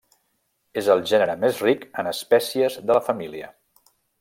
[0.81, 3.53] És el gènere més ric en espècies de la família.